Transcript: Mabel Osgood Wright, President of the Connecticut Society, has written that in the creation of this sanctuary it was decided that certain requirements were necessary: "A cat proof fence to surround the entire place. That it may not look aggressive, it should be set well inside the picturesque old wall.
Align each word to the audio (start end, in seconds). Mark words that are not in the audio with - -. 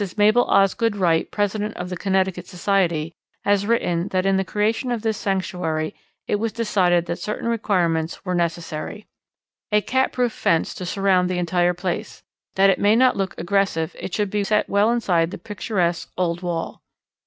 Mabel 0.17 0.45
Osgood 0.45 0.95
Wright, 0.95 1.29
President 1.29 1.77
of 1.77 1.91
the 1.91 1.95
Connecticut 1.95 2.47
Society, 2.47 3.13
has 3.45 3.67
written 3.67 4.07
that 4.07 4.25
in 4.25 4.35
the 4.35 4.43
creation 4.43 4.91
of 4.91 5.03
this 5.03 5.15
sanctuary 5.15 5.93
it 6.27 6.37
was 6.37 6.51
decided 6.51 7.05
that 7.05 7.17
certain 7.19 7.47
requirements 7.47 8.25
were 8.25 8.33
necessary: 8.33 9.05
"A 9.71 9.79
cat 9.81 10.11
proof 10.11 10.31
fence 10.33 10.73
to 10.73 10.87
surround 10.87 11.29
the 11.29 11.37
entire 11.37 11.75
place. 11.75 12.23
That 12.55 12.71
it 12.71 12.79
may 12.79 12.95
not 12.95 13.15
look 13.15 13.35
aggressive, 13.37 13.95
it 13.99 14.11
should 14.11 14.31
be 14.31 14.43
set 14.43 14.67
well 14.67 14.89
inside 14.89 15.29
the 15.29 15.37
picturesque 15.37 16.11
old 16.17 16.41
wall. 16.41 16.81